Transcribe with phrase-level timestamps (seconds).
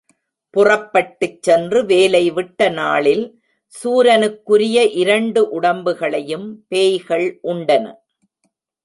[0.53, 3.23] புறப்பட்டுச் சென்று வேலை விட்ட நாளில்
[3.73, 7.85] சூரனுக்குரிய இரண்டு உடம்புகளையும் பேய்கள் உண்டன.